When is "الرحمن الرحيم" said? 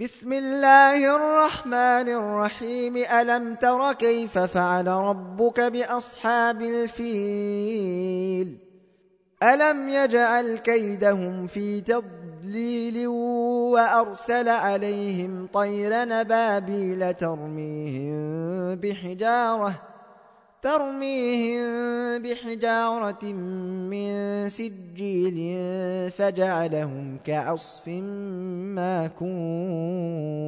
1.16-2.96